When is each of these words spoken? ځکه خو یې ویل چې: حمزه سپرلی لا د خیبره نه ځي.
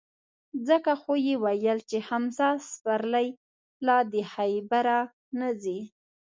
ځکه 0.67 0.91
خو 1.01 1.13
یې 1.25 1.35
ویل 1.43 1.79
چې: 1.89 1.97
حمزه 2.07 2.49
سپرلی 2.71 3.27
لا 3.85 3.97
د 4.11 4.13
خیبره 4.33 4.97
نه 5.39 5.49
ځي. 5.61 5.79